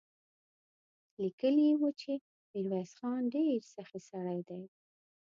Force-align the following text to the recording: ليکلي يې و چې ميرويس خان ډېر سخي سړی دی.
ليکلي 1.21 1.65
يې 1.69 1.75
و 1.79 1.83
چې 1.99 2.11
ميرويس 2.51 2.91
خان 2.99 3.21
ډېر 3.33 3.57
سخي 3.73 3.99
سړی 4.09 4.39
دی. 4.49 4.61